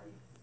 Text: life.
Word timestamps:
life. 0.00 0.37